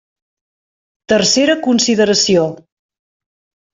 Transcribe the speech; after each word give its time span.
Tercera 1.13 1.57
consideració. 1.67 2.47